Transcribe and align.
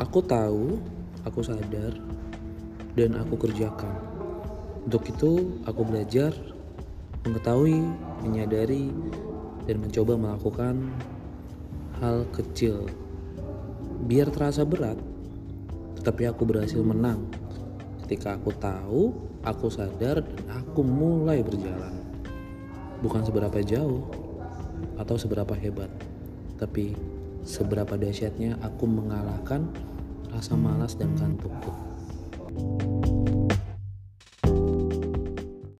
Aku 0.00 0.24
tahu, 0.24 0.80
aku 1.28 1.44
sadar, 1.44 1.92
dan 2.96 3.20
aku 3.20 3.36
kerjakan. 3.36 4.00
Untuk 4.88 5.04
itu, 5.12 5.60
aku 5.68 5.84
belajar, 5.84 6.32
mengetahui, 7.28 7.84
menyadari, 8.24 8.88
dan 9.68 9.76
mencoba 9.84 10.16
melakukan 10.16 10.88
hal 12.00 12.24
kecil. 12.32 12.88
Biar 14.08 14.32
terasa 14.32 14.64
berat, 14.64 14.96
tetapi 16.00 16.32
aku 16.32 16.48
berhasil 16.48 16.80
menang. 16.80 17.28
Ketika 18.00 18.40
aku 18.40 18.56
tahu, 18.56 19.12
aku 19.44 19.68
sadar, 19.68 20.24
dan 20.24 20.64
aku 20.64 20.80
mulai 20.80 21.44
berjalan. 21.44 21.92
Bukan 23.04 23.20
seberapa 23.20 23.60
jauh 23.60 24.08
atau 24.96 25.20
seberapa 25.20 25.52
hebat, 25.52 25.92
tapi 26.56 26.96
seberapa 27.44 28.00
dahsyatnya 28.00 28.56
aku 28.64 28.88
mengalahkan 28.88 29.89
rasa 30.30 30.54
malas 30.54 30.94
dan 30.94 31.10
kantukku. 31.18 31.74